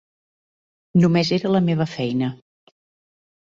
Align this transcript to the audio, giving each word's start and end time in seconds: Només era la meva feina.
Només 1.03 1.31
era 1.37 1.51
la 1.57 1.61
meva 1.67 1.87
feina. 1.93 2.31